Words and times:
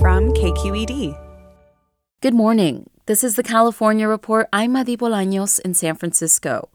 from 0.00 0.32
KQED. 0.34 1.16
Good 2.20 2.34
morning. 2.34 2.90
This 3.06 3.24
is 3.24 3.36
the 3.36 3.42
California 3.42 4.06
Report. 4.06 4.48
I'm 4.52 4.72
Madi 4.72 4.96
Bolaños 4.96 5.60
in 5.60 5.74
San 5.74 5.94
Francisco. 5.94 6.68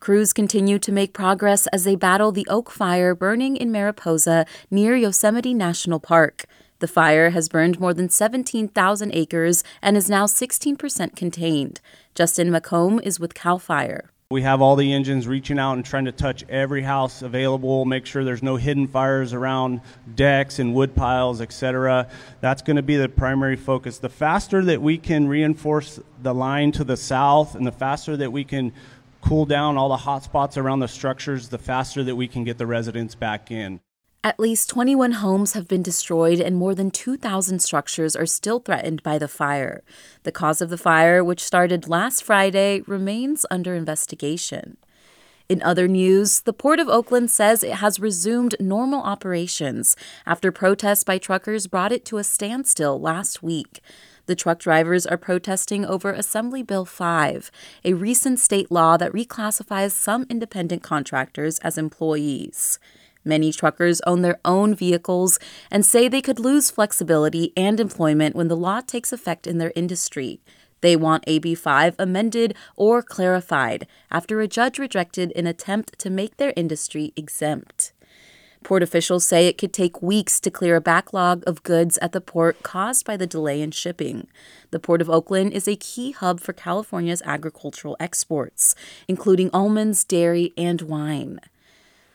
Crews 0.00 0.32
continue 0.32 0.78
to 0.78 0.92
make 0.92 1.12
progress 1.12 1.66
as 1.68 1.84
they 1.84 1.96
battle 1.96 2.32
the 2.32 2.46
oak 2.48 2.70
fire 2.70 3.14
burning 3.14 3.56
in 3.56 3.70
Mariposa 3.72 4.46
near 4.70 4.96
Yosemite 4.96 5.54
National 5.54 6.00
Park. 6.00 6.44
The 6.78 6.88
fire 6.88 7.30
has 7.30 7.48
burned 7.48 7.78
more 7.78 7.92
than 7.92 8.08
17,000 8.08 9.14
acres 9.14 9.62
and 9.82 9.96
is 9.96 10.08
now 10.08 10.26
16% 10.26 11.14
contained. 11.14 11.80
Justin 12.14 12.50
McComb 12.50 13.02
is 13.02 13.20
with 13.20 13.34
CAL 13.34 13.58
FIRE. 13.58 14.11
We 14.32 14.40
have 14.40 14.62
all 14.62 14.76
the 14.76 14.94
engines 14.94 15.28
reaching 15.28 15.58
out 15.58 15.74
and 15.74 15.84
trying 15.84 16.06
to 16.06 16.12
touch 16.12 16.42
every 16.48 16.80
house 16.80 17.20
available, 17.20 17.84
make 17.84 18.06
sure 18.06 18.24
there's 18.24 18.42
no 18.42 18.56
hidden 18.56 18.88
fires 18.88 19.34
around 19.34 19.82
decks 20.14 20.58
and 20.58 20.74
wood 20.74 20.96
piles, 20.96 21.42
etc. 21.42 22.08
That's 22.40 22.62
going 22.62 22.76
to 22.76 22.82
be 22.82 22.96
the 22.96 23.10
primary 23.10 23.56
focus. 23.56 23.98
The 23.98 24.08
faster 24.08 24.64
that 24.64 24.80
we 24.80 24.96
can 24.96 25.28
reinforce 25.28 26.00
the 26.22 26.32
line 26.32 26.72
to 26.72 26.82
the 26.82 26.96
south 26.96 27.54
and 27.54 27.66
the 27.66 27.72
faster 27.72 28.16
that 28.16 28.32
we 28.32 28.42
can 28.42 28.72
cool 29.20 29.44
down 29.44 29.76
all 29.76 29.90
the 29.90 29.98
hot 29.98 30.22
spots 30.22 30.56
around 30.56 30.80
the 30.80 30.88
structures, 30.88 31.50
the 31.50 31.58
faster 31.58 32.02
that 32.02 32.16
we 32.16 32.26
can 32.26 32.42
get 32.42 32.56
the 32.56 32.66
residents 32.66 33.14
back 33.14 33.50
in. 33.50 33.80
At 34.24 34.38
least 34.38 34.68
21 34.68 35.12
homes 35.12 35.54
have 35.54 35.66
been 35.66 35.82
destroyed 35.82 36.38
and 36.38 36.54
more 36.54 36.76
than 36.76 36.92
2,000 36.92 37.58
structures 37.58 38.14
are 38.14 38.24
still 38.24 38.60
threatened 38.60 39.02
by 39.02 39.18
the 39.18 39.26
fire. 39.26 39.82
The 40.22 40.30
cause 40.30 40.60
of 40.60 40.70
the 40.70 40.78
fire, 40.78 41.24
which 41.24 41.42
started 41.42 41.88
last 41.88 42.22
Friday, 42.22 42.82
remains 42.86 43.44
under 43.50 43.74
investigation. 43.74 44.76
In 45.48 45.60
other 45.62 45.88
news, 45.88 46.42
the 46.42 46.52
Port 46.52 46.78
of 46.78 46.88
Oakland 46.88 47.32
says 47.32 47.64
it 47.64 47.74
has 47.74 47.98
resumed 47.98 48.54
normal 48.60 49.02
operations 49.02 49.96
after 50.24 50.52
protests 50.52 51.02
by 51.02 51.18
truckers 51.18 51.66
brought 51.66 51.90
it 51.90 52.04
to 52.04 52.18
a 52.18 52.24
standstill 52.24 53.00
last 53.00 53.42
week. 53.42 53.80
The 54.26 54.36
truck 54.36 54.60
drivers 54.60 55.04
are 55.04 55.18
protesting 55.18 55.84
over 55.84 56.12
Assembly 56.12 56.62
Bill 56.62 56.84
5, 56.84 57.50
a 57.84 57.94
recent 57.94 58.38
state 58.38 58.70
law 58.70 58.96
that 58.98 59.12
reclassifies 59.12 59.90
some 59.90 60.26
independent 60.30 60.84
contractors 60.84 61.58
as 61.58 61.76
employees. 61.76 62.78
Many 63.24 63.52
truckers 63.52 64.00
own 64.06 64.22
their 64.22 64.40
own 64.44 64.74
vehicles 64.74 65.38
and 65.70 65.86
say 65.86 66.08
they 66.08 66.22
could 66.22 66.38
lose 66.38 66.70
flexibility 66.70 67.52
and 67.56 67.78
employment 67.78 68.34
when 68.34 68.48
the 68.48 68.56
law 68.56 68.80
takes 68.80 69.12
effect 69.12 69.46
in 69.46 69.58
their 69.58 69.72
industry. 69.76 70.40
They 70.80 70.96
want 70.96 71.24
AB 71.26 71.54
5 71.54 71.94
amended 71.98 72.56
or 72.76 73.02
clarified 73.02 73.86
after 74.10 74.40
a 74.40 74.48
judge 74.48 74.78
rejected 74.78 75.32
an 75.36 75.46
attempt 75.46 75.98
to 76.00 76.10
make 76.10 76.36
their 76.36 76.52
industry 76.56 77.12
exempt. 77.16 77.92
Port 78.62 78.82
officials 78.82 79.24
say 79.24 79.46
it 79.46 79.58
could 79.58 79.72
take 79.72 80.02
weeks 80.02 80.38
to 80.40 80.50
clear 80.50 80.76
a 80.76 80.80
backlog 80.80 81.42
of 81.46 81.62
goods 81.62 81.98
at 81.98 82.12
the 82.12 82.20
port 82.20 82.62
caused 82.62 83.04
by 83.04 83.16
the 83.16 83.26
delay 83.26 83.60
in 83.60 83.72
shipping. 83.72 84.28
The 84.70 84.78
Port 84.78 85.00
of 85.00 85.10
Oakland 85.10 85.52
is 85.52 85.66
a 85.66 85.76
key 85.76 86.12
hub 86.12 86.40
for 86.40 86.52
California's 86.52 87.22
agricultural 87.24 87.96
exports, 87.98 88.74
including 89.08 89.50
almonds, 89.52 90.04
dairy, 90.04 90.52
and 90.56 90.80
wine. 90.82 91.40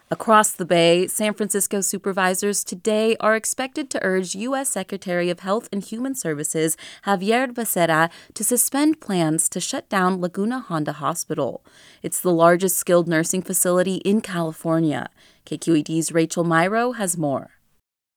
Across 0.09 0.53
the 0.53 0.63
Bay, 0.63 1.05
San 1.07 1.33
Francisco 1.33 1.81
supervisors 1.81 2.63
today 2.63 3.17
are 3.19 3.35
expected 3.35 3.89
to 3.89 4.01
urge 4.01 4.35
U.S. 4.35 4.69
Secretary 4.69 5.29
of 5.29 5.41
Health 5.41 5.67
and 5.69 5.83
Human 5.83 6.15
Services 6.15 6.77
Xavier 7.03 7.47
Becerra 7.47 8.09
to 8.33 8.43
suspend 8.45 9.01
plans 9.01 9.49
to 9.49 9.59
shut 9.59 9.89
down 9.89 10.21
Laguna 10.21 10.59
Honda 10.61 10.93
Hospital. 10.93 11.61
It's 12.01 12.21
the 12.21 12.31
largest 12.31 12.77
skilled 12.77 13.09
nursing 13.09 13.41
facility 13.41 13.95
in 13.95 14.21
California. 14.21 15.09
KQED's 15.45 16.13
Rachel 16.13 16.45
Myrow 16.45 16.95
has 16.95 17.17
more. 17.17 17.56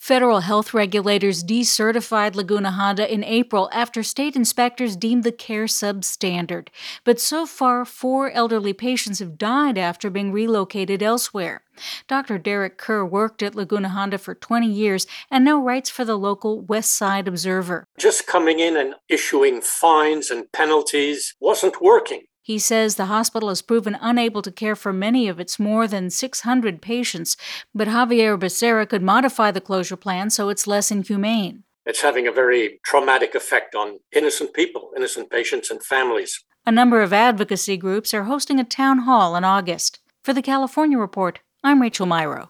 Federal 0.00 0.40
health 0.40 0.72
regulators 0.72 1.44
decertified 1.44 2.34
Laguna 2.34 2.70
Honda 2.70 3.12
in 3.12 3.22
April 3.22 3.68
after 3.70 4.02
state 4.02 4.34
inspectors 4.34 4.96
deemed 4.96 5.24
the 5.24 5.30
care 5.30 5.66
substandard. 5.66 6.68
But 7.04 7.20
so 7.20 7.44
far, 7.44 7.84
four 7.84 8.30
elderly 8.30 8.72
patients 8.72 9.18
have 9.18 9.36
died 9.36 9.76
after 9.76 10.08
being 10.08 10.32
relocated 10.32 11.02
elsewhere. 11.02 11.64
Dr. 12.08 12.38
Derek 12.38 12.78
Kerr 12.78 13.04
worked 13.04 13.42
at 13.42 13.54
Laguna 13.54 13.90
Honda 13.90 14.16
for 14.16 14.34
20 14.34 14.66
years 14.66 15.06
and 15.30 15.44
now 15.44 15.60
writes 15.60 15.90
for 15.90 16.06
the 16.06 16.16
local 16.16 16.62
West 16.62 16.94
Side 16.94 17.28
Observer. 17.28 17.84
Just 17.98 18.26
coming 18.26 18.58
in 18.58 18.78
and 18.78 18.94
issuing 19.10 19.60
fines 19.60 20.30
and 20.30 20.50
penalties 20.50 21.34
wasn't 21.40 21.82
working. 21.82 22.22
He 22.42 22.58
says 22.58 22.94
the 22.94 23.06
hospital 23.06 23.48
has 23.50 23.62
proven 23.62 23.98
unable 24.00 24.42
to 24.42 24.50
care 24.50 24.76
for 24.76 24.92
many 24.92 25.28
of 25.28 25.38
its 25.38 25.58
more 25.58 25.86
than 25.86 26.10
600 26.10 26.80
patients, 26.80 27.36
but 27.74 27.88
Xavier 27.88 28.38
Becerra 28.38 28.88
could 28.88 29.02
modify 29.02 29.50
the 29.50 29.60
closure 29.60 29.96
plan 29.96 30.30
so 30.30 30.48
it's 30.48 30.66
less 30.66 30.90
inhumane. 30.90 31.64
It's 31.86 32.02
having 32.02 32.26
a 32.26 32.32
very 32.32 32.80
traumatic 32.84 33.34
effect 33.34 33.74
on 33.74 34.00
innocent 34.12 34.54
people, 34.54 34.90
innocent 34.96 35.30
patients, 35.30 35.70
and 35.70 35.82
families. 35.82 36.44
A 36.66 36.72
number 36.72 37.02
of 37.02 37.12
advocacy 37.12 37.76
groups 37.76 38.12
are 38.14 38.24
hosting 38.24 38.60
a 38.60 38.64
town 38.64 39.00
hall 39.00 39.34
in 39.36 39.44
August. 39.44 39.98
For 40.22 40.32
the 40.32 40.42
California 40.42 40.98
Report, 40.98 41.40
I'm 41.64 41.80
Rachel 41.80 42.06
Myrow. 42.06 42.48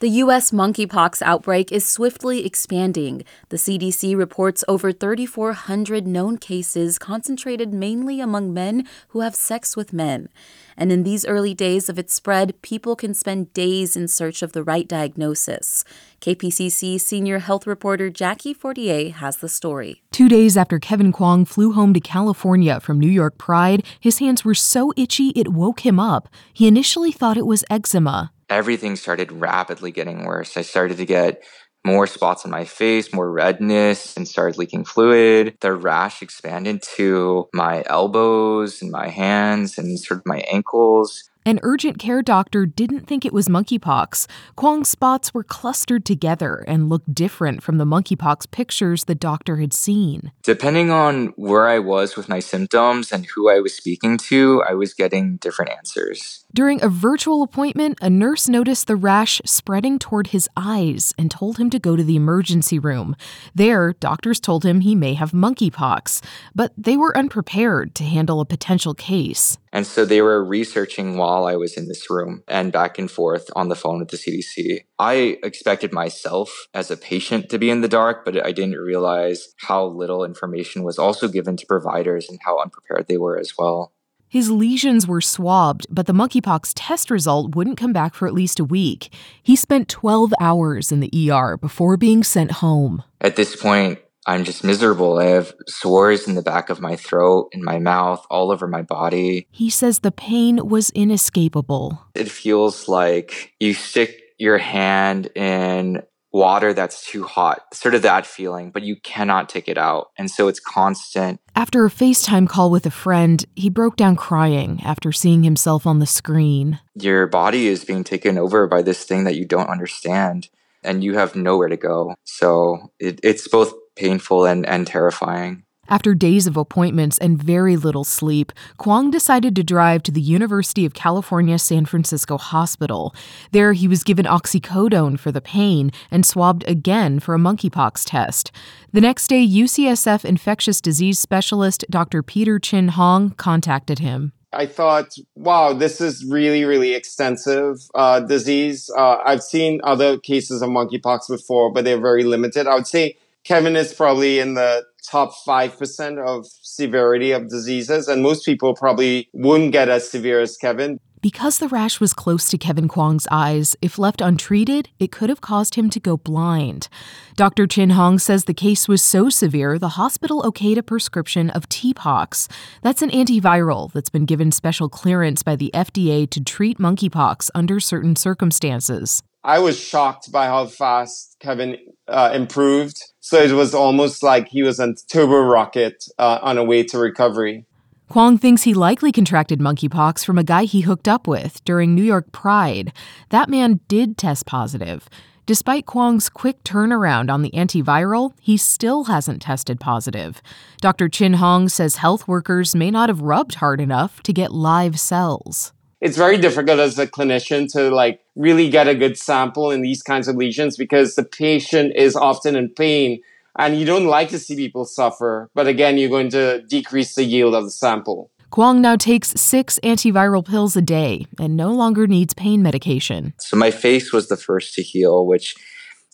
The 0.00 0.10
U.S. 0.24 0.50
monkeypox 0.50 1.22
outbreak 1.22 1.72
is 1.72 1.88
swiftly 1.88 2.44
expanding. 2.44 3.24
The 3.48 3.56
CDC 3.56 4.14
reports 4.14 4.62
over 4.68 4.92
3,400 4.92 6.06
known 6.06 6.36
cases 6.36 6.98
concentrated 6.98 7.72
mainly 7.72 8.20
among 8.20 8.52
men 8.52 8.86
who 9.08 9.20
have 9.20 9.34
sex 9.34 9.74
with 9.74 9.94
men. 9.94 10.28
And 10.76 10.92
in 10.92 11.02
these 11.02 11.24
early 11.24 11.54
days 11.54 11.88
of 11.88 11.98
its 11.98 12.12
spread, 12.12 12.60
people 12.60 12.94
can 12.94 13.14
spend 13.14 13.54
days 13.54 13.96
in 13.96 14.06
search 14.06 14.42
of 14.42 14.52
the 14.52 14.62
right 14.62 14.86
diagnosis. 14.86 15.82
KPCC 16.20 17.00
senior 17.00 17.38
health 17.38 17.66
reporter 17.66 18.10
Jackie 18.10 18.52
Fortier 18.52 19.12
has 19.12 19.38
the 19.38 19.48
story. 19.48 20.02
Two 20.12 20.28
days 20.28 20.58
after 20.58 20.78
Kevin 20.78 21.10
Kwong 21.10 21.46
flew 21.46 21.72
home 21.72 21.94
to 21.94 22.00
California 22.00 22.80
from 22.80 23.00
New 23.00 23.08
York 23.08 23.38
Pride, 23.38 23.82
his 23.98 24.18
hands 24.18 24.44
were 24.44 24.54
so 24.54 24.92
itchy 24.94 25.28
it 25.30 25.54
woke 25.54 25.86
him 25.86 25.98
up. 25.98 26.28
He 26.52 26.68
initially 26.68 27.12
thought 27.12 27.38
it 27.38 27.46
was 27.46 27.64
eczema 27.70 28.30
everything 28.48 28.96
started 28.96 29.32
rapidly 29.32 29.90
getting 29.90 30.24
worse. 30.24 30.56
I 30.56 30.62
started 30.62 30.98
to 30.98 31.06
get 31.06 31.42
more 31.84 32.06
spots 32.06 32.44
on 32.44 32.50
my 32.50 32.64
face, 32.64 33.12
more 33.12 33.30
redness, 33.30 34.16
and 34.16 34.26
started 34.26 34.58
leaking 34.58 34.84
fluid. 34.84 35.56
The 35.60 35.72
rash 35.72 36.20
expanded 36.20 36.82
to 36.96 37.48
my 37.54 37.84
elbows 37.86 38.82
and 38.82 38.90
my 38.90 39.08
hands 39.08 39.78
and 39.78 39.98
sort 39.98 40.20
of 40.20 40.26
my 40.26 40.40
ankles. 40.50 41.30
An 41.46 41.60
urgent 41.62 42.00
care 42.00 42.22
doctor 42.22 42.66
didn't 42.66 43.06
think 43.06 43.24
it 43.24 43.32
was 43.32 43.46
monkeypox. 43.46 44.26
Kwong's 44.56 44.88
spots 44.88 45.32
were 45.32 45.44
clustered 45.44 46.04
together 46.04 46.64
and 46.66 46.88
looked 46.88 47.14
different 47.14 47.62
from 47.62 47.78
the 47.78 47.84
monkeypox 47.84 48.50
pictures 48.50 49.04
the 49.04 49.14
doctor 49.14 49.58
had 49.58 49.72
seen. 49.72 50.32
Depending 50.42 50.90
on 50.90 51.28
where 51.36 51.68
I 51.68 51.78
was 51.78 52.16
with 52.16 52.28
my 52.28 52.40
symptoms 52.40 53.12
and 53.12 53.26
who 53.26 53.48
I 53.48 53.60
was 53.60 53.76
speaking 53.76 54.18
to, 54.26 54.64
I 54.68 54.74
was 54.74 54.92
getting 54.92 55.36
different 55.36 55.70
answers. 55.70 56.44
During 56.56 56.82
a 56.82 56.88
virtual 56.88 57.42
appointment, 57.42 57.98
a 58.00 58.08
nurse 58.08 58.48
noticed 58.48 58.86
the 58.86 58.96
rash 58.96 59.42
spreading 59.44 59.98
toward 59.98 60.28
his 60.28 60.48
eyes 60.56 61.12
and 61.18 61.30
told 61.30 61.58
him 61.58 61.68
to 61.68 61.78
go 61.78 61.96
to 61.96 62.02
the 62.02 62.16
emergency 62.16 62.78
room. 62.78 63.14
There, 63.54 63.92
doctors 63.92 64.40
told 64.40 64.64
him 64.64 64.80
he 64.80 64.94
may 64.94 65.12
have 65.12 65.32
monkeypox, 65.32 66.24
but 66.54 66.72
they 66.78 66.96
were 66.96 67.14
unprepared 67.14 67.94
to 67.96 68.04
handle 68.04 68.40
a 68.40 68.46
potential 68.46 68.94
case. 68.94 69.58
And 69.70 69.86
so 69.86 70.06
they 70.06 70.22
were 70.22 70.42
researching 70.42 71.18
while 71.18 71.44
I 71.44 71.56
was 71.56 71.76
in 71.76 71.88
this 71.88 72.08
room 72.08 72.42
and 72.48 72.72
back 72.72 72.98
and 72.98 73.10
forth 73.10 73.50
on 73.54 73.68
the 73.68 73.76
phone 73.76 73.98
with 73.98 74.08
the 74.08 74.16
CDC. 74.16 74.78
I 74.98 75.36
expected 75.42 75.92
myself 75.92 76.68
as 76.72 76.90
a 76.90 76.96
patient 76.96 77.50
to 77.50 77.58
be 77.58 77.68
in 77.68 77.82
the 77.82 77.88
dark, 77.88 78.24
but 78.24 78.42
I 78.42 78.52
didn't 78.52 78.76
realize 78.76 79.48
how 79.58 79.84
little 79.84 80.24
information 80.24 80.84
was 80.84 80.98
also 80.98 81.28
given 81.28 81.58
to 81.58 81.66
providers 81.66 82.30
and 82.30 82.38
how 82.42 82.62
unprepared 82.62 83.08
they 83.08 83.18
were 83.18 83.38
as 83.38 83.52
well. 83.58 83.92
His 84.28 84.50
lesions 84.50 85.06
were 85.06 85.20
swabbed, 85.20 85.86
but 85.88 86.06
the 86.06 86.12
monkeypox 86.12 86.72
test 86.74 87.10
result 87.10 87.54
wouldn't 87.54 87.78
come 87.78 87.92
back 87.92 88.14
for 88.14 88.26
at 88.26 88.34
least 88.34 88.58
a 88.58 88.64
week. 88.64 89.12
He 89.42 89.54
spent 89.54 89.88
12 89.88 90.32
hours 90.40 90.90
in 90.90 91.00
the 91.00 91.30
ER 91.30 91.56
before 91.56 91.96
being 91.96 92.24
sent 92.24 92.52
home. 92.52 93.04
At 93.20 93.36
this 93.36 93.54
point, 93.54 94.00
I'm 94.26 94.42
just 94.42 94.64
miserable. 94.64 95.18
I 95.18 95.26
have 95.26 95.54
sores 95.68 96.26
in 96.26 96.34
the 96.34 96.42
back 96.42 96.68
of 96.68 96.80
my 96.80 96.96
throat, 96.96 97.48
in 97.52 97.62
my 97.62 97.78
mouth, 97.78 98.26
all 98.28 98.50
over 98.50 98.66
my 98.66 98.82
body. 98.82 99.46
He 99.52 99.70
says 99.70 100.00
the 100.00 100.10
pain 100.10 100.68
was 100.68 100.90
inescapable. 100.90 102.02
It 102.16 102.28
feels 102.28 102.88
like 102.88 103.54
you 103.60 103.72
stick 103.72 104.20
your 104.38 104.58
hand 104.58 105.28
in 105.36 106.02
water 106.36 106.74
that's 106.74 107.06
too 107.06 107.24
hot, 107.24 107.62
sort 107.72 107.94
of 107.94 108.02
that 108.02 108.26
feeling, 108.26 108.70
but 108.70 108.82
you 108.82 108.94
cannot 108.96 109.48
take 109.48 109.68
it 109.68 109.78
out. 109.78 110.10
And 110.18 110.30
so 110.30 110.48
it's 110.48 110.60
constant. 110.60 111.40
After 111.56 111.86
a 111.86 111.90
FaceTime 111.90 112.46
call 112.46 112.70
with 112.70 112.84
a 112.84 112.90
friend, 112.90 113.42
he 113.56 113.70
broke 113.70 113.96
down 113.96 114.16
crying 114.16 114.82
after 114.84 115.12
seeing 115.12 115.42
himself 115.42 115.86
on 115.86 115.98
the 115.98 116.06
screen. 116.06 116.78
Your 116.94 117.26
body 117.26 117.68
is 117.68 117.86
being 117.86 118.04
taken 118.04 118.36
over 118.36 118.66
by 118.66 118.82
this 118.82 119.04
thing 119.04 119.24
that 119.24 119.36
you 119.36 119.46
don't 119.46 119.70
understand, 119.70 120.50
and 120.84 121.02
you 121.02 121.14
have 121.14 121.34
nowhere 121.34 121.68
to 121.68 121.76
go. 121.78 122.14
So 122.24 122.92
it, 123.00 123.18
it's 123.22 123.48
both 123.48 123.72
painful 123.96 124.44
and, 124.44 124.66
and 124.66 124.86
terrifying. 124.86 125.64
After 125.88 126.14
days 126.14 126.46
of 126.46 126.56
appointments 126.56 127.18
and 127.18 127.42
very 127.42 127.76
little 127.76 128.04
sleep, 128.04 128.52
Kwong 128.76 129.10
decided 129.10 129.54
to 129.56 129.62
drive 129.62 130.02
to 130.04 130.12
the 130.12 130.20
University 130.20 130.84
of 130.84 130.94
California 130.94 131.58
San 131.58 131.86
Francisco 131.86 132.38
Hospital. 132.38 133.14
There, 133.52 133.72
he 133.72 133.86
was 133.86 134.02
given 134.02 134.26
oxycodone 134.26 135.18
for 135.18 135.30
the 135.30 135.40
pain 135.40 135.92
and 136.10 136.26
swabbed 136.26 136.68
again 136.68 137.20
for 137.20 137.34
a 137.34 137.38
monkeypox 137.38 138.02
test. 138.04 138.50
The 138.92 139.00
next 139.00 139.28
day, 139.28 139.46
UCSF 139.46 140.24
infectious 140.24 140.80
disease 140.80 141.18
specialist 141.18 141.84
Dr. 141.88 142.22
Peter 142.22 142.58
Chin 142.58 142.88
Hong 142.88 143.30
contacted 143.30 144.00
him. 144.00 144.32
I 144.52 144.66
thought, 144.66 145.14
wow, 145.34 145.72
this 145.72 146.00
is 146.00 146.24
really, 146.24 146.64
really 146.64 146.94
extensive 146.94 147.76
uh, 147.94 148.20
disease. 148.20 148.90
Uh, 148.96 149.18
I've 149.24 149.42
seen 149.42 149.80
other 149.84 150.18
cases 150.18 150.62
of 150.62 150.70
monkeypox 150.70 151.28
before, 151.28 151.72
but 151.72 151.84
they're 151.84 152.00
very 152.00 152.24
limited. 152.24 152.66
I 152.66 152.74
would 152.74 152.86
say 152.86 153.16
Kevin 153.46 153.76
is 153.76 153.94
probably 153.94 154.40
in 154.40 154.54
the 154.54 154.84
top 155.08 155.32
5% 155.46 156.18
of 156.26 156.46
severity 156.62 157.30
of 157.30 157.48
diseases, 157.48 158.08
and 158.08 158.20
most 158.20 158.44
people 158.44 158.74
probably 158.74 159.28
wouldn't 159.32 159.70
get 159.70 159.88
as 159.88 160.10
severe 160.10 160.40
as 160.40 160.56
Kevin. 160.56 160.98
Because 161.22 161.58
the 161.58 161.68
rash 161.68 162.00
was 162.00 162.12
close 162.12 162.48
to 162.50 162.58
Kevin 162.58 162.88
Kwong's 162.88 163.26
eyes, 163.30 163.76
if 163.80 164.00
left 164.00 164.20
untreated, 164.20 164.88
it 164.98 165.12
could 165.12 165.28
have 165.28 165.40
caused 165.40 165.76
him 165.76 165.90
to 165.90 166.00
go 166.00 166.16
blind. 166.16 166.88
Dr. 167.36 167.68
Chin 167.68 167.90
Hong 167.90 168.18
says 168.18 168.44
the 168.44 168.54
case 168.54 168.88
was 168.88 169.00
so 169.00 169.28
severe, 169.28 169.78
the 169.78 169.90
hospital 169.90 170.42
okayed 170.42 170.76
a 170.76 170.82
prescription 170.82 171.50
of 171.50 171.68
TPOXX. 171.68 172.50
That's 172.82 173.02
an 173.02 173.10
antiviral 173.10 173.92
that's 173.92 174.10
been 174.10 174.26
given 174.26 174.50
special 174.50 174.88
clearance 174.88 175.44
by 175.44 175.54
the 175.54 175.70
FDA 175.72 176.28
to 176.30 176.42
treat 176.42 176.78
monkeypox 176.78 177.50
under 177.54 177.78
certain 177.78 178.16
circumstances. 178.16 179.22
I 179.46 179.60
was 179.60 179.78
shocked 179.78 180.32
by 180.32 180.46
how 180.46 180.66
fast 180.66 181.36
Kevin 181.38 181.76
uh, 182.08 182.32
improved. 182.34 183.00
So 183.26 183.42
it 183.42 183.50
was 183.50 183.74
almost 183.74 184.22
like 184.22 184.46
he 184.46 184.62
was 184.62 184.78
on 184.78 184.94
turbo 185.08 185.40
rocket 185.40 186.08
uh, 186.16 186.38
on 186.42 186.58
a 186.58 186.62
way 186.62 186.84
to 186.84 186.96
recovery. 186.96 187.64
Kwong 188.08 188.38
thinks 188.38 188.62
he 188.62 188.72
likely 188.72 189.10
contracted 189.10 189.58
monkeypox 189.58 190.24
from 190.24 190.38
a 190.38 190.44
guy 190.44 190.62
he 190.62 190.82
hooked 190.82 191.08
up 191.08 191.26
with 191.26 191.60
during 191.64 191.92
New 191.92 192.04
York 192.04 192.30
Pride. 192.30 192.92
That 193.30 193.48
man 193.48 193.80
did 193.88 194.16
test 194.16 194.46
positive. 194.46 195.08
Despite 195.44 195.86
Kwong's 195.86 196.28
quick 196.28 196.62
turnaround 196.62 197.28
on 197.28 197.42
the 197.42 197.50
antiviral, 197.50 198.32
he 198.40 198.56
still 198.56 199.06
hasn't 199.06 199.42
tested 199.42 199.80
positive. 199.80 200.40
Dr. 200.80 201.08
Chin 201.08 201.32
Hong 201.34 201.68
says 201.68 201.96
health 201.96 202.28
workers 202.28 202.76
may 202.76 202.92
not 202.92 203.08
have 203.08 203.22
rubbed 203.22 203.56
hard 203.56 203.80
enough 203.80 204.22
to 204.22 204.32
get 204.32 204.52
live 204.52 205.00
cells 205.00 205.72
it's 206.00 206.16
very 206.16 206.36
difficult 206.36 206.78
as 206.78 206.98
a 206.98 207.06
clinician 207.06 207.70
to 207.72 207.90
like 207.90 208.20
really 208.34 208.68
get 208.68 208.88
a 208.88 208.94
good 208.94 209.16
sample 209.16 209.70
in 209.70 209.80
these 209.80 210.02
kinds 210.02 210.28
of 210.28 210.36
lesions 210.36 210.76
because 210.76 211.14
the 211.14 211.24
patient 211.24 211.94
is 211.96 212.14
often 212.14 212.54
in 212.56 212.68
pain 212.70 213.20
and 213.58 213.78
you 213.78 213.86
don't 213.86 214.06
like 214.06 214.28
to 214.28 214.38
see 214.38 214.54
people 214.54 214.84
suffer. 214.84 215.50
But 215.54 215.66
again, 215.66 215.96
you're 215.96 216.10
going 216.10 216.30
to 216.30 216.62
decrease 216.62 217.14
the 217.14 217.24
yield 217.24 217.54
of 217.54 217.64
the 217.64 217.70
sample. 217.70 218.30
Kwong 218.50 218.80
now 218.80 218.96
takes 218.96 219.30
six 219.36 219.78
antiviral 219.82 220.46
pills 220.46 220.76
a 220.76 220.82
day 220.82 221.26
and 221.38 221.56
no 221.56 221.72
longer 221.72 222.06
needs 222.06 222.34
pain 222.34 222.62
medication. 222.62 223.34
So 223.38 223.56
my 223.56 223.70
face 223.70 224.12
was 224.12 224.28
the 224.28 224.36
first 224.36 224.74
to 224.74 224.82
heal, 224.82 225.26
which 225.26 225.54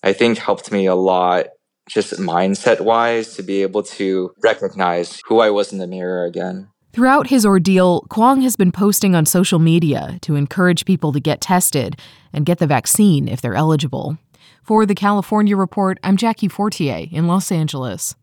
I 0.02 0.12
think 0.12 0.38
helped 0.38 0.73
me 0.73 0.87
a 0.87 0.94
lot 0.94 1.46
just 1.88 2.12
mindset 2.14 2.81
wise 2.81 3.34
to 3.34 3.43
be 3.43 3.62
able 3.62 3.82
to 3.82 4.32
recognize 4.43 5.20
who 5.26 5.40
I 5.40 5.50
was 5.50 5.73
in 5.73 5.79
the 5.79 5.87
mirror 5.87 6.25
again. 6.25 6.69
Throughout 6.93 7.29
his 7.29 7.47
ordeal, 7.47 8.03
Kwong 8.11 8.43
has 8.43 8.55
been 8.55 8.71
posting 8.71 9.15
on 9.15 9.25
social 9.25 9.59
media 9.59 10.19
to 10.21 10.35
encourage 10.35 10.85
people 10.85 11.11
to 11.12 11.21
get 11.21 11.41
tested 11.41 11.99
and 12.35 12.44
get 12.44 12.59
the 12.59 12.67
vaccine 12.67 13.29
if 13.29 13.41
they're 13.41 13.55
eligible. 13.55 14.19
For 14.62 14.85
the 14.85 14.94
California 14.94 15.56
Report, 15.56 15.99
I'm 16.05 16.19
Jackie 16.19 16.49
Fortier 16.49 17.06
in 17.11 17.27
Los 17.27 17.50
Angeles. 17.50 18.15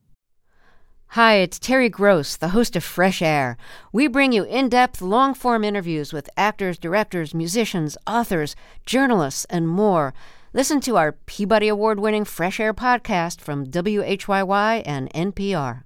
Hi, 1.14 1.38
it's 1.38 1.58
Terry 1.58 1.90
Gross, 1.90 2.36
the 2.36 2.50
host 2.50 2.76
of 2.76 2.84
Fresh 2.84 3.24
Air. 3.24 3.58
We 3.92 4.06
bring 4.08 4.34
you 4.34 4.44
in 4.44 4.70
depth, 4.70 5.02
long 5.02 5.34
form 5.34 5.64
interviews 5.64 6.14
with 6.14 6.30
actors, 6.38 6.78
directors, 6.78 7.34
musicians, 7.34 7.98
authors, 8.06 8.56
journalists, 8.86 9.46
and 9.46 9.68
more. 9.68 10.14
Listen 10.54 10.80
to 10.82 10.96
our 10.96 11.14
Peabody 11.14 11.70
Award 11.70 12.00
winning 12.00 12.24
Fresh 12.24 12.60
Air 12.60 12.76
podcast 12.76 13.42
from 13.42 13.66
WHYY 13.66 14.84
and 14.86 15.12
NPR. 15.14 15.86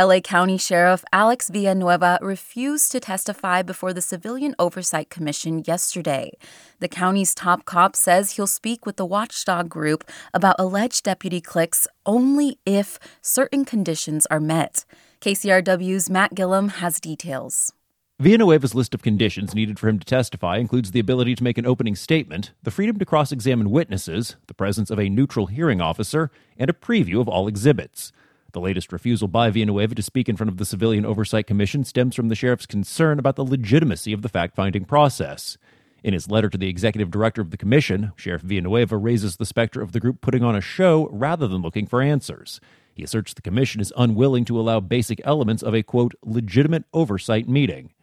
LA 0.00 0.20
County 0.20 0.56
Sheriff 0.56 1.04
Alex 1.12 1.50
Villanueva 1.50 2.18
refused 2.22 2.92
to 2.92 2.98
testify 2.98 3.60
before 3.60 3.92
the 3.92 4.00
Civilian 4.00 4.54
Oversight 4.58 5.10
Commission 5.10 5.62
yesterday. 5.66 6.32
The 6.80 6.88
county's 6.88 7.34
top 7.34 7.66
cop 7.66 7.94
says 7.94 8.30
he'll 8.30 8.46
speak 8.46 8.86
with 8.86 8.96
the 8.96 9.04
watchdog 9.04 9.68
group 9.68 10.10
about 10.32 10.56
alleged 10.58 11.04
deputy 11.04 11.42
cliques 11.42 11.86
only 12.06 12.58
if 12.64 12.98
certain 13.20 13.66
conditions 13.66 14.24
are 14.30 14.40
met. 14.40 14.86
KCRW's 15.20 16.08
Matt 16.08 16.34
Guilhem 16.34 16.70
has 16.70 16.98
details. 16.98 17.74
Villanueva's 18.18 18.74
list 18.74 18.94
of 18.94 19.02
conditions 19.02 19.54
needed 19.54 19.78
for 19.78 19.90
him 19.90 19.98
to 19.98 20.06
testify 20.06 20.56
includes 20.56 20.92
the 20.92 21.00
ability 21.00 21.34
to 21.34 21.44
make 21.44 21.58
an 21.58 21.66
opening 21.66 21.96
statement, 21.96 22.52
the 22.62 22.70
freedom 22.70 22.98
to 22.98 23.04
cross 23.04 23.30
examine 23.30 23.70
witnesses, 23.70 24.36
the 24.46 24.54
presence 24.54 24.90
of 24.90 24.98
a 24.98 25.10
neutral 25.10 25.48
hearing 25.48 25.82
officer, 25.82 26.30
and 26.56 26.70
a 26.70 26.72
preview 26.72 27.20
of 27.20 27.28
all 27.28 27.46
exhibits. 27.46 28.10
The 28.52 28.60
latest 28.60 28.92
refusal 28.92 29.28
by 29.28 29.48
Villanueva 29.48 29.94
to 29.94 30.02
speak 30.02 30.28
in 30.28 30.36
front 30.36 30.50
of 30.50 30.58
the 30.58 30.66
Civilian 30.66 31.06
Oversight 31.06 31.46
Commission 31.46 31.84
stems 31.84 32.14
from 32.14 32.28
the 32.28 32.34
sheriff's 32.34 32.66
concern 32.66 33.18
about 33.18 33.36
the 33.36 33.44
legitimacy 33.44 34.12
of 34.12 34.20
the 34.20 34.28
fact 34.28 34.54
finding 34.54 34.84
process. 34.84 35.56
In 36.04 36.12
his 36.12 36.30
letter 36.30 36.50
to 36.50 36.58
the 36.58 36.68
executive 36.68 37.10
director 37.10 37.40
of 37.40 37.50
the 37.50 37.56
commission, 37.56 38.12
Sheriff 38.14 38.42
Villanueva 38.42 38.98
raises 38.98 39.36
the 39.36 39.46
specter 39.46 39.80
of 39.80 39.92
the 39.92 40.00
group 40.00 40.20
putting 40.20 40.44
on 40.44 40.54
a 40.54 40.60
show 40.60 41.08
rather 41.10 41.48
than 41.48 41.62
looking 41.62 41.86
for 41.86 42.02
answers. 42.02 42.60
He 42.92 43.02
asserts 43.02 43.32
the 43.32 43.40
commission 43.40 43.80
is 43.80 43.92
unwilling 43.96 44.44
to 44.44 44.60
allow 44.60 44.80
basic 44.80 45.22
elements 45.24 45.62
of 45.62 45.74
a, 45.74 45.82
quote, 45.82 46.14
legitimate 46.22 46.84
oversight 46.92 47.48
meeting. 47.48 47.94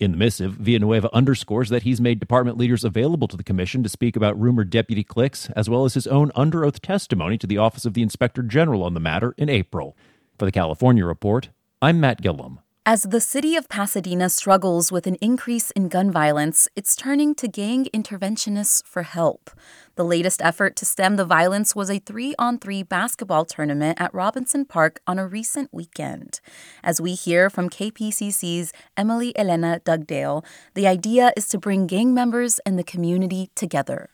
In 0.00 0.12
the 0.12 0.16
missive, 0.16 0.54
Villanueva 0.54 1.14
underscores 1.14 1.68
that 1.68 1.82
he's 1.82 2.00
made 2.00 2.20
department 2.20 2.56
leaders 2.56 2.84
available 2.84 3.28
to 3.28 3.36
the 3.36 3.44
commission 3.44 3.82
to 3.82 3.88
speak 3.90 4.16
about 4.16 4.40
rumored 4.40 4.70
deputy 4.70 5.04
cliques, 5.04 5.50
as 5.50 5.68
well 5.68 5.84
as 5.84 5.92
his 5.92 6.06
own 6.06 6.32
under 6.34 6.64
oath 6.64 6.80
testimony 6.80 7.36
to 7.36 7.46
the 7.46 7.58
Office 7.58 7.84
of 7.84 7.92
the 7.92 8.00
Inspector 8.00 8.42
General 8.44 8.82
on 8.82 8.94
the 8.94 9.00
matter 9.00 9.34
in 9.36 9.50
April. 9.50 9.94
For 10.38 10.46
the 10.46 10.52
California 10.52 11.04
Report, 11.04 11.50
I'm 11.82 12.00
Matt 12.00 12.22
Guilhem. 12.22 12.60
As 12.90 13.04
the 13.04 13.20
city 13.20 13.54
of 13.54 13.68
Pasadena 13.68 14.28
struggles 14.28 14.90
with 14.90 15.06
an 15.06 15.14
increase 15.20 15.70
in 15.76 15.86
gun 15.86 16.10
violence, 16.10 16.66
it's 16.74 16.96
turning 16.96 17.36
to 17.36 17.46
gang 17.46 17.84
interventionists 17.94 18.84
for 18.84 19.04
help. 19.04 19.48
The 19.94 20.02
latest 20.02 20.42
effort 20.42 20.74
to 20.74 20.84
stem 20.84 21.14
the 21.14 21.24
violence 21.24 21.76
was 21.76 21.88
a 21.88 22.00
three 22.00 22.34
on 22.36 22.58
three 22.58 22.82
basketball 22.82 23.44
tournament 23.44 24.00
at 24.00 24.12
Robinson 24.12 24.64
Park 24.64 25.00
on 25.06 25.20
a 25.20 25.28
recent 25.28 25.72
weekend. 25.72 26.40
As 26.82 27.00
we 27.00 27.14
hear 27.14 27.48
from 27.48 27.70
KPCC's 27.70 28.72
Emily 28.96 29.38
Elena 29.38 29.80
Dugdale, 29.84 30.44
the 30.74 30.88
idea 30.88 31.32
is 31.36 31.48
to 31.50 31.58
bring 31.58 31.86
gang 31.86 32.12
members 32.12 32.58
and 32.66 32.76
the 32.76 32.82
community 32.82 33.50
together. 33.54 34.10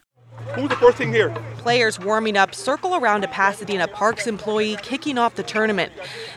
Who's 0.54 0.68
the 0.68 0.76
first 0.76 0.98
team 0.98 1.12
here? 1.12 1.30
Players 1.58 1.98
warming 1.98 2.36
up 2.36 2.54
circle 2.54 2.94
around 2.94 3.24
a 3.24 3.28
Pasadena 3.28 3.88
Parks 3.88 4.26
employee 4.26 4.76
kicking 4.82 5.18
off 5.18 5.34
the 5.34 5.42
tournament. 5.42 5.92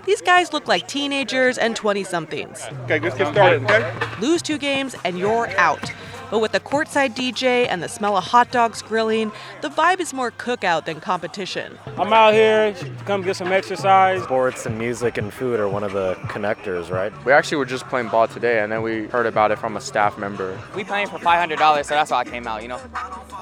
These 0.05 0.21
guys 0.21 0.51
look 0.53 0.67
like 0.67 0.87
teenagers 0.87 1.57
and 1.57 1.75
20 1.75 2.03
somethings. 2.03 2.63
Okay, 2.83 2.99
let's 2.99 3.17
get 3.17 3.31
started, 3.31 3.63
okay? 3.63 3.93
Lose 4.19 4.41
two 4.41 4.57
games 4.57 4.95
and 5.05 5.17
you're 5.19 5.47
out. 5.57 5.91
But 6.29 6.39
with 6.39 6.51
the 6.51 6.59
courtside 6.59 7.15
DJ 7.15 7.67
and 7.67 7.81
the 7.81 7.89
smell 7.89 8.15
of 8.15 8.25
hot 8.25 8.51
dogs 8.51 8.81
grilling, 8.81 9.31
the 9.61 9.69
vibe 9.69 9.99
is 9.99 10.13
more 10.13 10.31
cookout 10.31 10.85
than 10.85 10.99
competition. 10.99 11.77
I'm 11.97 12.13
out 12.13 12.33
here 12.33 12.73
to 12.73 12.89
come 13.05 13.23
get 13.23 13.35
some 13.35 13.51
exercise. 13.51 14.23
Sports 14.23 14.65
and 14.65 14.77
music 14.77 15.17
and 15.17 15.33
food 15.33 15.59
are 15.59 15.67
one 15.67 15.83
of 15.83 15.93
the 15.93 16.13
connectors, 16.27 16.91
right? 16.91 17.11
We 17.25 17.31
actually 17.31 17.57
were 17.57 17.65
just 17.65 17.87
playing 17.87 18.09
ball 18.09 18.27
today, 18.27 18.59
and 18.59 18.71
then 18.71 18.81
we 18.83 19.07
heard 19.07 19.25
about 19.25 19.51
it 19.51 19.57
from 19.57 19.75
a 19.75 19.81
staff 19.81 20.17
member. 20.17 20.59
We 20.75 20.83
playing 20.83 21.07
for 21.07 21.17
$500, 21.17 21.57
so 21.85 21.95
that's 21.95 22.11
why 22.11 22.19
I 22.19 22.23
came 22.25 22.45
out, 22.45 22.61
you 22.61 22.67
know? 22.67 22.79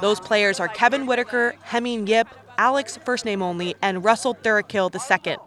Those 0.01 0.19
players 0.19 0.59
are 0.59 0.67
Kevin 0.67 1.05
Whitaker, 1.05 1.55
Heming 1.63 2.07
Yip, 2.07 2.27
Alex 2.57 2.97
first 2.97 3.25
name 3.25 3.41
only, 3.41 3.75
and 3.81 4.03
Russell 4.03 4.33
Thurkill 4.33 4.93
II. 4.93 5.37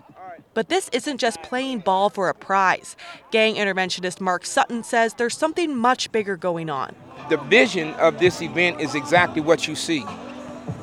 But 0.53 0.69
this 0.69 0.89
isn't 0.93 1.19
just 1.19 1.43
playing 1.43 1.81
ball 1.81 2.11
for 2.11 2.29
a 2.29 2.35
prize. 2.35 2.97
Gang 3.31 3.55
interventionist 3.55 4.21
Mark 4.21 4.45
Sutton 4.45 4.83
says 4.83 5.15
there's 5.15 5.37
something 5.37 5.77
much 5.77 6.11
bigger 6.11 6.37
going 6.37 6.69
on. 6.69 6.95
The 7.29 7.37
vision 7.37 7.95
of 7.95 8.19
this 8.19 8.43
event 8.43 8.81
is 8.81 8.97
exactly 8.97 9.41
what 9.41 9.69
you 9.69 9.77
see. 9.77 10.05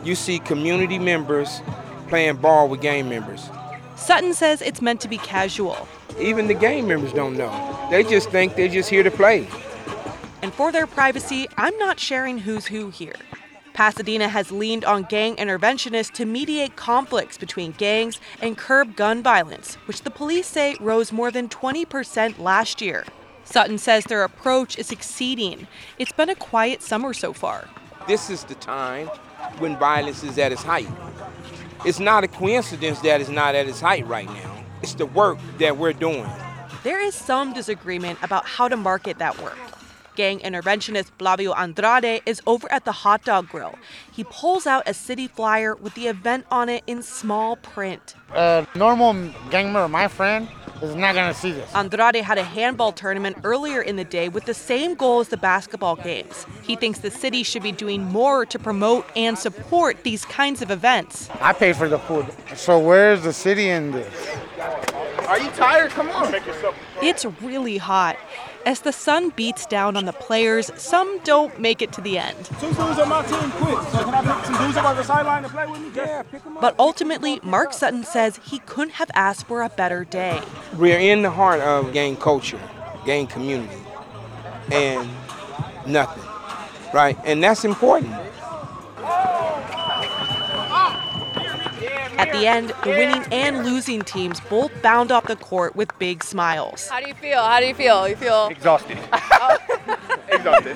You 0.04 0.16
see 0.16 0.40
community 0.40 1.00
members 1.00 1.62
playing 2.08 2.38
ball 2.38 2.70
with 2.70 2.82
gang 2.82 3.10
members. 3.10 3.50
Sutton 3.98 4.34
says 4.34 4.62
it's 4.62 4.82
meant 4.82 5.02
to 5.02 5.10
be 5.10 5.18
casual. 5.18 5.88
Even 6.18 6.48
the 6.48 6.54
gang 6.54 6.88
members 6.88 7.12
don't 7.12 7.36
know. 7.36 7.88
They 7.92 8.04
just 8.04 8.30
think 8.30 8.56
they're 8.56 8.70
just 8.70 8.90
here 8.90 9.04
to 9.04 9.12
play. 9.12 9.48
And 10.42 10.54
for 10.54 10.72
their 10.72 10.88
privacy, 10.88 11.48
I'm 11.58 11.78
not 11.78 12.00
sharing 12.00 12.38
who's 12.38 12.68
who 12.68 12.90
here. 12.90 13.16
Pasadena 13.78 14.28
has 14.28 14.52
leaned 14.52 14.84
on 14.86 15.04
gang 15.04 15.36
interventionists 15.36 16.12
to 16.14 16.26
mediate 16.26 16.76
conflicts 16.76 17.38
between 17.38 17.74
gangs 17.74 18.20
and 18.42 18.58
curb 18.58 18.96
gun 18.96 19.22
violence, 19.22 19.76
which 19.86 20.02
the 20.02 20.10
police 20.10 20.48
say 20.48 20.76
rose 20.80 21.12
more 21.12 21.30
than 21.30 21.48
20% 21.48 22.40
last 22.40 22.82
year. 22.82 23.06
Sutton 23.44 23.78
says 23.78 24.06
their 24.06 24.24
approach 24.24 24.80
is 24.80 24.88
succeeding. 24.88 25.68
It's 26.00 26.12
been 26.12 26.28
a 26.28 26.34
quiet 26.34 26.82
summer 26.82 27.14
so 27.14 27.34
far. 27.34 27.70
This 28.08 28.32
is 28.32 28.46
the 28.46 28.56
time 28.56 29.10
when 29.60 29.78
violence 29.78 30.24
is 30.24 30.40
at 30.40 30.52
its 30.52 30.64
height. 30.64 30.90
It's 31.86 32.00
not 32.00 32.24
a 32.24 32.28
coincidence 32.28 33.00
that 33.02 33.22
it's 33.22 33.30
not 33.30 33.54
at 33.54 33.68
its 33.68 33.80
height 33.80 34.08
right 34.08 34.26
now. 34.26 34.64
It's 34.82 34.96
the 34.96 35.06
work 35.06 35.38
that 35.60 35.78
we're 35.78 35.94
doing. 35.94 36.28
There 36.82 37.00
is 37.00 37.14
some 37.14 37.54
disagreement 37.54 38.18
about 38.24 38.48
how 38.48 38.70
to 38.70 38.76
market 38.76 39.20
that 39.20 39.40
work. 39.40 39.60
Gang 40.18 40.40
interventionist 40.40 41.12
Flavio 41.20 41.54
Andrade 41.54 42.24
is 42.26 42.42
over 42.48 42.70
at 42.72 42.86
the 42.86 42.92
hot 42.92 43.24
dog 43.24 43.50
grill. 43.50 43.76
He 44.12 44.24
pulls 44.24 44.66
out 44.66 44.82
a 44.88 44.94
city 44.96 45.28
flyer 45.28 45.76
with 45.76 45.94
the 45.94 46.08
event 46.08 46.48
on 46.50 46.70
it 46.70 46.84
in 46.88 47.04
small 47.04 47.56
print. 47.58 48.16
A 48.34 48.66
normal 48.74 49.14
gang 49.52 49.72
member, 49.72 49.88
my 49.88 50.08
friend, 50.08 50.48
is 50.82 50.96
not 50.96 51.14
going 51.14 51.32
to 51.32 51.40
see 51.40 51.52
this. 51.52 51.72
Andrade 51.76 52.16
had 52.16 52.40
a 52.40 52.44
handball 52.44 52.92
tournament 52.92 53.38
earlier 53.44 53.80
in 53.80 53.96
the 53.96 54.04
day 54.04 54.28
with 54.28 54.46
the 54.46 54.56
same 54.56 54.96
goal 54.96 55.20
as 55.20 55.28
the 55.28 55.38
basketball 55.38 55.96
games. 55.96 56.48
He 56.64 56.76
thinks 56.76 56.98
the 56.98 57.12
city 57.12 57.44
should 57.44 57.62
be 57.62 57.72
doing 57.72 58.02
more 58.02 58.44
to 58.44 58.58
promote 58.58 59.06
and 59.16 59.38
support 59.38 60.04
these 60.04 60.26
kinds 60.26 60.64
of 60.64 60.72
events. 60.72 61.30
I 61.40 61.54
pay 61.54 61.74
for 61.74 61.88
the 61.88 62.00
food. 62.00 62.26
So 62.56 62.80
where's 62.80 63.22
the 63.22 63.34
city 63.34 63.70
in 63.70 63.92
this? 63.92 64.36
Are 65.28 65.38
you 65.40 65.52
tired? 65.52 65.92
Come 65.92 66.10
on. 66.10 66.34
It's 67.04 67.24
really 67.42 67.78
hot. 67.78 68.18
As 68.68 68.82
the 68.82 68.92
sun 68.92 69.30
beats 69.30 69.66
down 69.66 69.96
on 69.96 70.04
the 70.04 70.12
players, 70.12 70.70
some 70.76 71.20
don't 71.20 71.58
make 71.58 71.82
it 71.82 71.94
to 71.94 72.02
the 72.02 72.18
end. 72.18 72.36
Two 72.60 72.68
dudes 72.68 73.00
on 73.00 73.08
my 73.08 73.24
team 73.24 73.50
quit. 73.52 73.82
So 73.94 74.04
can 74.04 74.14
I 74.14 74.22
pick 74.22 74.46
some 74.46 74.58
dudes 74.58 74.76
up 74.76 74.84
on 74.84 74.96
the 74.98 75.04
sideline 75.06 75.44
to 75.44 75.48
play 75.48 75.66
with 75.68 75.80
me? 75.80 75.90
Yeah, 75.96 76.24
pick 76.24 76.44
them 76.44 76.58
up. 76.58 76.62
But 76.62 76.76
ultimately, 76.78 77.40
Mark 77.44 77.72
Sutton 77.72 78.04
says 78.04 78.42
he 78.44 78.60
couldn't 78.60 78.96
have 78.96 79.10
asked 79.14 79.48
for 79.48 79.62
a 79.62 79.70
better 79.70 80.04
day. 80.04 80.42
We're 80.76 81.00
in 81.00 81.22
the 81.22 81.30
heart 81.32 81.62
of 81.62 81.94
gang 81.94 82.18
culture, 82.18 82.60
gang 83.06 83.28
community, 83.28 83.82
and 84.70 85.10
nothing, 85.86 86.26
right? 86.94 87.18
And 87.24 87.42
that's 87.42 87.64
important. 87.64 88.14
At 92.18 92.32
the 92.32 92.48
end, 92.48 92.70
the 92.84 92.90
winning 92.90 93.24
and 93.32 93.64
losing 93.66 94.02
teams 94.02 94.40
both 94.40 94.72
bound 94.82 95.12
off 95.12 95.26
the 95.26 95.36
court 95.36 95.76
with 95.76 95.98
big 96.00 96.24
smiles. 96.24 96.88
How 96.88 97.00
do 97.00 97.08
you 97.08 97.14
feel? 97.14 97.40
How 97.40 97.60
do 97.60 97.68
you 97.68 97.74
feel? 97.76 98.08
You 98.08 98.16
feel 98.16 98.48
exhausted. 98.48 98.98
Oh. 99.40 99.98
exhausted. 100.30 100.76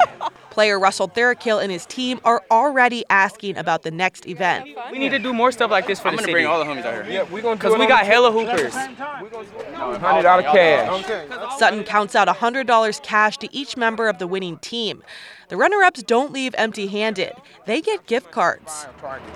Player 0.51 0.77
Russell 0.77 1.08
Thurkill 1.08 1.63
and 1.63 1.72
his 1.72 1.86
team 1.86 2.20
are 2.25 2.43
already 2.51 3.05
asking 3.10 3.58
about 3.58 3.84
the 3.84 3.89
next 3.89 4.27
event. 4.27 4.67
We 4.91 5.00
need 5.00 5.10
to 5.10 5.20
do 5.20 5.34
more 5.34 5.51
stuff 5.51 5.72
like 5.72 5.88
this 5.88 6.00
for 6.00 6.10
I'm 6.10 6.17
the 6.17 6.24
gonna 6.24 6.34
bring 6.34 6.46
all 6.46 6.60
the 6.60 6.65
homies 6.65 6.86
out 6.86 7.05
here. 7.05 7.13
Yeah, 7.13 7.24
we're 7.24 7.41
gonna 7.41 7.55
Because 7.55 7.77
we 7.79 7.88
got 7.88 8.05
hella 8.05 8.31
hoopers. 8.34 8.75
hundred 8.75 10.24
dollar 10.24 10.43
cash. 10.43 11.58
Sutton 11.58 11.84
counts 11.86 12.15
out 12.15 12.27
$100 12.27 13.01
cash 13.01 13.38
to 13.38 13.55
each 13.55 13.77
member 13.77 14.10
of 14.10 14.17
the 14.20 14.27
winning 14.27 14.58
team. 14.58 15.01
The 15.48 15.55
runner 15.58 15.84
ups 15.84 16.03
don't 16.03 16.31
leave 16.34 16.53
empty 16.58 16.88
handed, 16.88 17.34
they 17.65 17.81
get 17.81 18.05
gift 18.05 18.31
cards. 18.31 18.86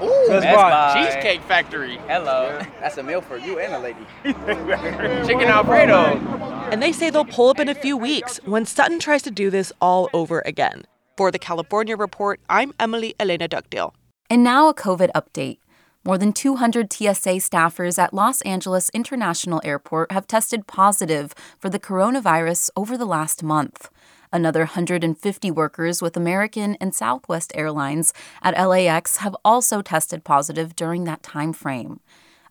Ooh, 0.02 0.08
Best 0.28 0.44
Best 0.44 0.56
Buy. 0.56 0.70
Buy. 0.70 1.06
Cheesecake 1.06 1.42
Factory. 1.44 1.98
Hello. 2.08 2.60
That's 2.80 2.98
a 2.98 3.04
meal 3.04 3.22
for 3.22 3.38
you 3.38 3.60
and 3.60 3.74
a 3.74 3.80
lady. 3.80 4.00
Chicken 5.28 5.48
Alfredo. 5.48 6.18
And 6.72 6.82
they 6.82 6.92
say 6.92 7.10
they'll 7.10 7.26
pull 7.26 7.50
up 7.50 7.60
in 7.60 7.68
a 7.70 7.76
few 7.76 7.96
weeks 7.98 8.38
when 8.46 8.66
Sutton 8.66 9.00
tries 9.00 9.22
to 9.24 9.32
do 9.32 9.50
this 9.50 9.72
all 9.82 10.10
over 10.14 10.42
again. 10.46 10.86
For 11.18 11.32
the 11.32 11.40
California 11.40 11.96
Report, 11.96 12.42
I'm 12.50 12.74
Emily 12.78 13.16
Elena 13.18 13.48
Dugdale. 13.48 13.94
And 14.30 14.44
now 14.44 14.68
a 14.68 14.74
COVID 14.74 15.12
update. 15.16 15.60
More 16.04 16.18
than 16.18 16.34
200 16.34 16.92
TSA 16.92 17.40
staffers 17.40 17.98
at 17.98 18.14
Los 18.14 18.42
Angeles 18.42 18.90
International 18.90 19.62
Airport 19.64 20.12
have 20.12 20.28
tested 20.28 20.68
positive 20.68 21.34
for 21.58 21.70
the 21.70 21.80
coronavirus 21.80 22.70
over 22.76 22.98
the 22.98 23.06
last 23.06 23.44
month. 23.44 23.90
Another 24.34 24.62
150 24.62 25.52
workers 25.52 26.02
with 26.02 26.18
American 26.18 26.76
and 26.82 26.94
Southwest 26.94 27.54
Airlines 27.56 28.14
at 28.42 28.60
LAX 28.68 29.18
have 29.18 29.38
also 29.46 29.82
tested 29.82 30.26
positive 30.26 30.76
during 30.76 31.06
that 31.06 31.24
time 31.24 31.54
frame. 31.54 32.02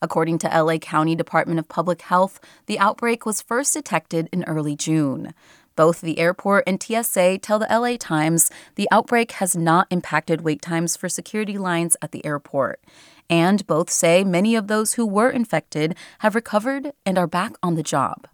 According 0.00 0.38
to 0.38 0.48
LA 0.48 0.78
County 0.78 1.14
Department 1.14 1.58
of 1.58 1.68
Public 1.68 2.02
Health, 2.02 2.40
the 2.66 2.78
outbreak 2.78 3.24
was 3.24 3.40
first 3.40 3.74
detected 3.74 4.28
in 4.32 4.44
early 4.44 4.74
June. 4.76 5.34
Both 5.76 6.00
the 6.00 6.18
airport 6.18 6.64
and 6.66 6.82
TSA 6.82 7.38
tell 7.38 7.58
the 7.58 7.66
LA 7.70 7.96
Times 7.98 8.50
the 8.76 8.88
outbreak 8.92 9.32
has 9.32 9.56
not 9.56 9.88
impacted 9.90 10.42
wait 10.42 10.62
times 10.62 10.96
for 10.96 11.08
security 11.08 11.58
lines 11.58 11.96
at 12.00 12.12
the 12.12 12.24
airport. 12.24 12.80
And 13.28 13.66
both 13.66 13.90
say 13.90 14.22
many 14.22 14.54
of 14.54 14.68
those 14.68 14.94
who 14.94 15.06
were 15.06 15.30
infected 15.30 15.96
have 16.20 16.34
recovered 16.34 16.92
and 17.04 17.18
are 17.18 17.26
back 17.26 17.54
on 17.62 17.74
the 17.74 17.82
job. 17.82 18.28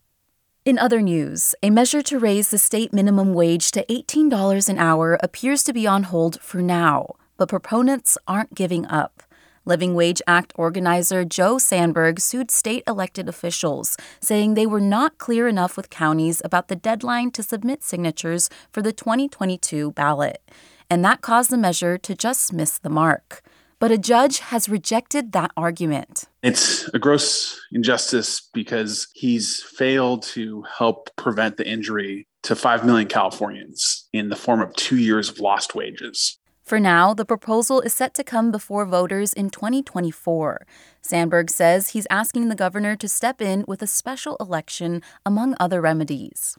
In 0.66 0.78
other 0.78 1.00
news, 1.00 1.54
a 1.62 1.70
measure 1.70 2.02
to 2.02 2.18
raise 2.18 2.50
the 2.50 2.58
state 2.58 2.92
minimum 2.92 3.32
wage 3.32 3.70
to 3.70 3.84
$18 3.86 4.68
an 4.68 4.78
hour 4.78 5.18
appears 5.22 5.64
to 5.64 5.72
be 5.72 5.86
on 5.86 6.02
hold 6.02 6.38
for 6.42 6.60
now, 6.60 7.14
but 7.38 7.48
proponents 7.48 8.18
aren't 8.28 8.54
giving 8.54 8.84
up. 8.86 9.22
Living 9.70 9.94
Wage 9.94 10.20
Act 10.26 10.52
organizer 10.56 11.24
Joe 11.24 11.54
Sanberg 11.54 12.20
sued 12.20 12.50
state 12.50 12.82
elected 12.88 13.28
officials, 13.28 13.96
saying 14.20 14.54
they 14.54 14.66
were 14.66 14.80
not 14.80 15.18
clear 15.18 15.46
enough 15.46 15.76
with 15.76 15.90
counties 15.90 16.42
about 16.44 16.66
the 16.66 16.74
deadline 16.74 17.30
to 17.30 17.42
submit 17.44 17.84
signatures 17.84 18.50
for 18.72 18.82
the 18.82 18.92
2022 18.92 19.92
ballot. 19.92 20.42
And 20.90 21.04
that 21.04 21.20
caused 21.20 21.50
the 21.50 21.56
measure 21.56 21.96
to 21.98 22.16
just 22.16 22.52
miss 22.52 22.78
the 22.78 22.90
mark. 22.90 23.42
But 23.78 23.92
a 23.92 23.96
judge 23.96 24.40
has 24.40 24.68
rejected 24.68 25.30
that 25.32 25.52
argument. 25.56 26.24
It's 26.42 26.88
a 26.88 26.98
gross 26.98 27.56
injustice 27.70 28.50
because 28.52 29.06
he's 29.14 29.62
failed 29.62 30.24
to 30.34 30.64
help 30.78 31.14
prevent 31.14 31.58
the 31.58 31.68
injury 31.68 32.26
to 32.42 32.56
5 32.56 32.84
million 32.84 33.06
Californians 33.06 34.08
in 34.12 34.30
the 34.30 34.36
form 34.36 34.60
of 34.60 34.74
two 34.74 34.96
years 34.96 35.28
of 35.28 35.38
lost 35.38 35.76
wages. 35.76 36.39
For 36.70 36.78
now, 36.78 37.14
the 37.14 37.24
proposal 37.24 37.80
is 37.80 37.92
set 37.92 38.14
to 38.14 38.22
come 38.22 38.52
before 38.52 38.86
voters 38.86 39.32
in 39.32 39.50
2024. 39.50 40.64
Sanberg 41.02 41.50
says 41.50 41.88
he's 41.88 42.06
asking 42.08 42.48
the 42.48 42.54
governor 42.54 42.94
to 42.94 43.08
step 43.08 43.42
in 43.42 43.64
with 43.66 43.82
a 43.82 43.88
special 43.88 44.36
election, 44.38 45.02
among 45.26 45.56
other 45.58 45.80
remedies. 45.80 46.56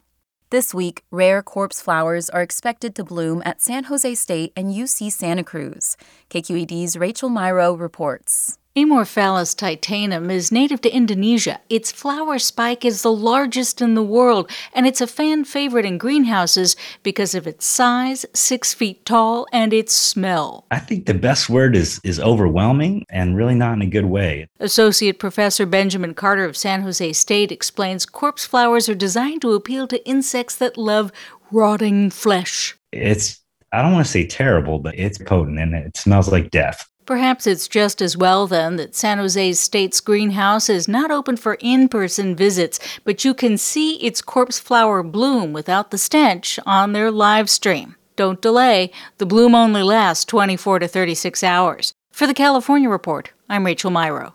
This 0.50 0.74
week, 0.74 1.02
rare 1.10 1.42
corpse 1.42 1.80
flowers 1.80 2.28
are 2.28 2.42
expected 2.42 2.94
to 2.96 3.04
bloom 3.04 3.40
at 3.46 3.62
San 3.62 3.84
Jose 3.84 4.14
State 4.16 4.52
and 4.54 4.74
UC 4.74 5.10
Santa 5.12 5.44
Cruz. 5.44 5.96
KQED's 6.28 6.98
Rachel 6.98 7.30
Myrow 7.30 7.80
reports. 7.80 8.58
Amorphophallus 8.74 9.54
titanum 9.54 10.32
is 10.32 10.50
native 10.50 10.80
to 10.80 10.90
Indonesia. 10.90 11.60
Its 11.68 11.92
flower 11.92 12.38
spike 12.38 12.86
is 12.86 13.02
the 13.02 13.12
largest 13.12 13.82
in 13.82 13.92
the 13.92 14.02
world, 14.02 14.50
and 14.72 14.86
it's 14.86 15.02
a 15.02 15.06
fan 15.06 15.44
favorite 15.44 15.84
in 15.84 15.98
greenhouses 15.98 16.74
because 17.02 17.34
of 17.34 17.46
its 17.46 17.66
size, 17.66 18.24
six 18.32 18.72
feet 18.72 19.04
tall, 19.04 19.46
and 19.52 19.74
its 19.74 19.92
smell. 19.92 20.64
I 20.70 20.78
think 20.78 21.04
the 21.04 21.12
best 21.12 21.50
word 21.50 21.76
is, 21.76 22.00
is 22.02 22.18
overwhelming 22.18 23.04
and 23.10 23.36
really 23.36 23.54
not 23.54 23.74
in 23.74 23.82
a 23.82 23.86
good 23.86 24.06
way. 24.06 24.48
Associate 24.58 25.18
Professor 25.18 25.66
Benjamin 25.66 26.14
Carter 26.14 26.46
of 26.46 26.56
San 26.56 26.80
Jose 26.80 27.12
State 27.12 27.52
explains 27.52 28.06
corpse 28.06 28.46
flowers 28.46 28.88
are 28.88 28.94
designed 28.94 29.42
to 29.42 29.52
appeal 29.52 29.86
to 29.88 30.02
insects 30.08 30.56
that 30.56 30.78
love 30.78 31.12
rotting 31.50 32.08
flesh. 32.08 32.74
It's, 32.90 33.38
I 33.70 33.82
don't 33.82 33.92
want 33.92 34.06
to 34.06 34.10
say 34.10 34.26
terrible, 34.26 34.78
but 34.78 34.98
it's 34.98 35.18
potent 35.18 35.58
and 35.58 35.74
it 35.74 35.94
smells 35.98 36.32
like 36.32 36.50
death. 36.50 36.88
Perhaps 37.04 37.48
it's 37.48 37.66
just 37.66 38.00
as 38.00 38.16
well 38.16 38.46
then 38.46 38.76
that 38.76 38.94
San 38.94 39.18
Jose 39.18 39.54
State's 39.54 40.00
greenhouse 40.00 40.68
is 40.68 40.86
not 40.86 41.10
open 41.10 41.36
for 41.36 41.56
in 41.60 41.88
person 41.88 42.36
visits, 42.36 42.78
but 43.04 43.24
you 43.24 43.34
can 43.34 43.58
see 43.58 43.96
its 43.96 44.22
corpse 44.22 44.60
flower 44.60 45.02
bloom 45.02 45.52
without 45.52 45.90
the 45.90 45.98
stench 45.98 46.60
on 46.64 46.92
their 46.92 47.10
live 47.10 47.50
stream. 47.50 47.96
Don't 48.14 48.40
delay, 48.40 48.92
the 49.18 49.26
bloom 49.26 49.54
only 49.54 49.82
lasts 49.82 50.24
24 50.26 50.80
to 50.80 50.88
36 50.88 51.42
hours. 51.42 51.92
For 52.12 52.26
the 52.26 52.34
California 52.34 52.88
Report, 52.88 53.32
I'm 53.48 53.66
Rachel 53.66 53.90
Myrow. 53.90 54.34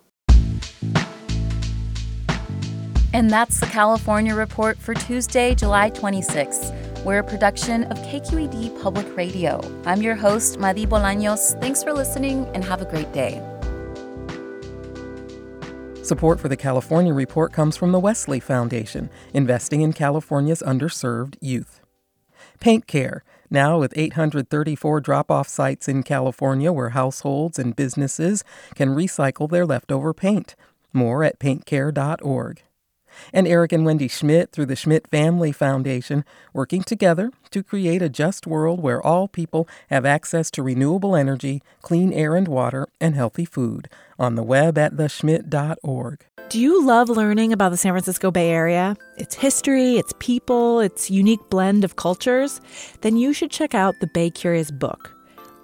And 3.13 3.29
that's 3.29 3.59
the 3.59 3.67
California 3.67 4.35
Report 4.35 4.77
for 4.77 4.93
Tuesday, 4.93 5.55
July 5.55 5.89
26th. 5.89 6.86
We're 7.07 7.19
a 7.19 7.23
production 7.23 7.85
of 7.85 7.97
KQED 7.99 8.81
Public 8.83 9.15
Radio. 9.15 9.61
I'm 9.85 10.01
your 10.01 10.13
host, 10.13 10.59
Madi 10.59 10.85
Bolaños. 10.85 11.57
Thanks 11.61 11.81
for 11.81 11.93
listening 11.93 12.47
and 12.53 12.65
have 12.65 12.81
a 12.81 12.85
great 12.85 13.13
day. 13.13 13.41
Support 16.03 16.41
for 16.41 16.49
the 16.49 16.57
California 16.57 17.13
Report 17.13 17.53
comes 17.53 17.77
from 17.77 17.93
the 17.93 17.99
Wesley 18.01 18.41
Foundation, 18.41 19.09
investing 19.33 19.79
in 19.79 19.93
California's 19.93 20.61
underserved 20.61 21.37
youth. 21.39 21.79
Paint 22.59 22.87
Care, 22.87 23.23
now 23.49 23.79
with 23.79 23.93
834 23.95 24.99
drop 24.99 25.31
off 25.31 25.47
sites 25.47 25.87
in 25.87 26.03
California 26.03 26.73
where 26.73 26.89
households 26.89 27.57
and 27.57 27.73
businesses 27.73 28.43
can 28.75 28.89
recycle 28.89 29.49
their 29.49 29.65
leftover 29.65 30.13
paint. 30.13 30.57
More 30.91 31.23
at 31.23 31.39
paintcare.org 31.39 32.63
and 33.33 33.47
Eric 33.47 33.71
and 33.71 33.85
Wendy 33.85 34.07
Schmidt 34.07 34.51
through 34.51 34.67
the 34.67 34.75
Schmidt 34.75 35.07
Family 35.07 35.51
Foundation, 35.51 36.23
working 36.53 36.83
together 36.83 37.31
to 37.51 37.63
create 37.63 38.01
a 38.01 38.09
just 38.09 38.47
world 38.47 38.81
where 38.81 39.05
all 39.05 39.27
people 39.27 39.67
have 39.89 40.05
access 40.05 40.49
to 40.51 40.63
renewable 40.63 41.15
energy, 41.15 41.61
clean 41.81 42.11
air 42.13 42.35
and 42.35 42.47
water, 42.47 42.87
and 42.99 43.15
healthy 43.15 43.45
food. 43.45 43.89
On 44.19 44.35
the 44.35 44.43
web 44.43 44.77
at 44.77 44.93
theschmidt.org. 44.93 46.25
Do 46.49 46.61
you 46.61 46.85
love 46.85 47.09
learning 47.09 47.51
about 47.51 47.71
the 47.71 47.77
San 47.77 47.91
Francisco 47.91 48.31
Bay 48.31 48.51
Area? 48.51 48.95
Its 49.17 49.35
history, 49.35 49.97
its 49.97 50.13
people, 50.19 50.79
its 50.79 51.11
unique 51.11 51.41
blend 51.49 51.83
of 51.83 51.97
cultures? 51.97 52.61
Then 53.01 53.17
you 53.17 53.33
should 53.33 53.51
check 53.51 53.75
out 53.75 53.95
the 53.99 54.07
Bay 54.07 54.29
Curious 54.29 54.71
book. 54.71 55.16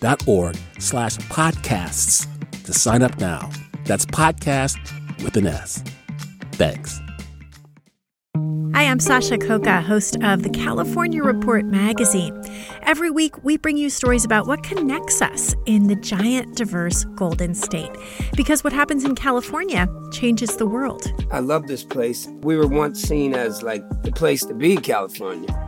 donate.kqed.org 0.00 0.56
slash 0.78 1.16
podcasts 1.28 2.26
to 2.64 2.72
sign 2.72 3.02
up 3.02 3.18
now. 3.18 3.50
That's 3.84 4.06
podcast 4.06 4.78
with 5.22 5.36
an 5.36 5.46
S. 5.46 5.82
Thanks. 6.52 7.00
Hi, 8.74 8.84
I'm 8.84 9.00
Sasha 9.00 9.38
Khokha, 9.38 9.82
host 9.82 10.16
of 10.22 10.44
the 10.44 10.50
California 10.50 11.22
Report 11.22 11.64
magazine. 11.64 12.40
Every 12.82 13.10
week, 13.10 13.42
we 13.42 13.56
bring 13.56 13.76
you 13.76 13.90
stories 13.90 14.24
about 14.24 14.46
what 14.46 14.62
connects 14.62 15.20
us 15.20 15.54
in 15.66 15.88
the 15.88 15.96
giant, 15.96 16.56
diverse 16.56 17.04
Golden 17.16 17.54
State. 17.54 17.90
Because 18.36 18.62
what 18.62 18.72
happens 18.72 19.04
in 19.04 19.16
California 19.16 19.88
changes 20.12 20.56
the 20.56 20.66
world. 20.66 21.12
I 21.32 21.40
love 21.40 21.66
this 21.66 21.82
place. 21.82 22.28
We 22.42 22.56
were 22.56 22.68
once 22.68 23.02
seen 23.02 23.34
as 23.34 23.62
like 23.62 23.82
the 24.02 24.12
place 24.12 24.44
to 24.44 24.54
be, 24.54 24.76
California. 24.76 25.67